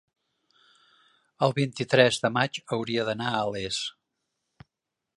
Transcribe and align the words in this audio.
el 1.47 1.53
vint-i-tres 1.59 2.19
de 2.25 2.33
maig 2.39 2.59
hauria 2.79 3.07
d'anar 3.11 3.31
a 3.33 3.47
Les. 3.57 3.85